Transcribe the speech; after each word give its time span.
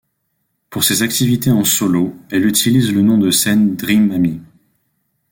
Pour 0.71 0.83
ses 0.83 1.03
activités 1.03 1.51
en 1.51 1.63
solo, 1.63 2.15
elle 2.31 2.47
utilise 2.47 2.91
le 2.91 3.03
nom 3.03 3.19
de 3.19 3.29
scène 3.29 3.75
Dream 3.75 4.09
Ami. 4.09 4.41